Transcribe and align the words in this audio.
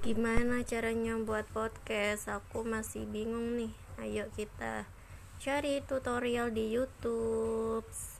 Gimana 0.00 0.64
caranya 0.64 1.12
buat 1.20 1.44
podcast? 1.52 2.32
Aku 2.32 2.64
masih 2.64 3.04
bingung 3.04 3.60
nih. 3.60 3.68
Ayo 4.00 4.32
kita 4.32 4.88
cari 5.36 5.84
tutorial 5.84 6.48
di 6.56 6.72
YouTube. 6.72 7.59